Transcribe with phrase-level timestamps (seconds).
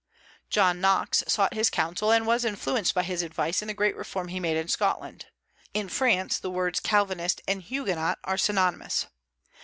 [0.49, 4.29] John Knox sought his counsel and was influenced by his advice in the great reform
[4.29, 5.27] he made in Scotland.
[5.75, 9.05] In France the words Calvinist and Huguenot are synonymous.